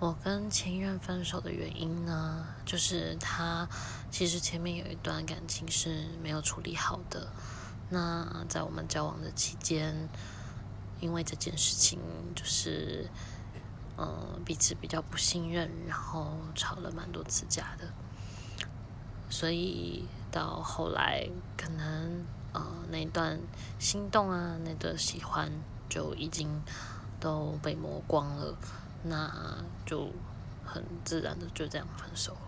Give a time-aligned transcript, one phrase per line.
[0.00, 3.68] 我跟前任分手的原因呢，就是他
[4.12, 7.26] 其实前面有一段感情是没有处理好的。
[7.90, 10.08] 那在我们交往的期间，
[11.00, 11.98] 因为这件事情，
[12.36, 13.10] 就是
[13.96, 17.88] 嗯彼此比较不信任，然后吵了蛮多次架的。
[19.28, 23.40] 所以到后来，可能呃那段
[23.80, 25.50] 心动啊，那段喜欢
[25.88, 26.62] 就已经
[27.18, 28.56] 都被磨光了，
[29.02, 30.10] 那就
[30.64, 32.47] 很自然的就这样分手了。